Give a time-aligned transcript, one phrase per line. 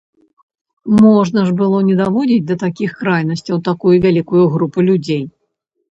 [1.03, 5.23] Можна ж было не даводзіць да такіх крайнасцяў такую вялікую групу людзей.